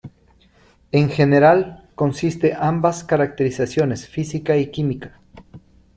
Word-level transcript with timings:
En 0.91 1.11
general, 1.11 1.87
consiste 1.93 2.55
ambas 2.59 3.03
caracterizaciones 3.03 4.07
física 4.09 4.57
y 4.57 4.71
química. 4.71 5.21